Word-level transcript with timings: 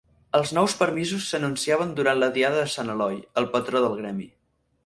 Els 0.37 0.53
nous 0.57 0.75
permisos 0.79 1.27
s'anunciaven 1.33 1.93
durant 2.01 2.19
la 2.25 2.31
diada 2.39 2.61
de 2.63 2.73
Sant 2.77 2.93
Eloi, 2.97 3.23
el 3.43 3.51
patró 3.55 3.83
del 3.87 3.99
gremi. 4.01 4.31